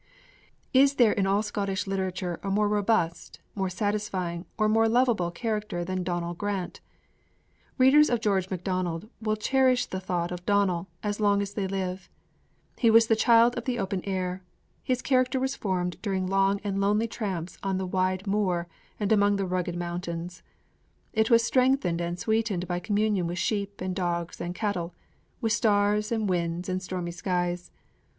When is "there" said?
0.95-1.11